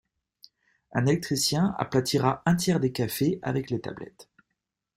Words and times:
Un 0.93 1.05
électricien 1.05 1.75
aplatira 1.77 2.41
un 2.47 2.55
tiers 2.55 2.79
des 2.79 2.91
cafés 2.91 3.37
avec 3.43 3.69
les 3.69 3.81
tablettes. 3.81 4.31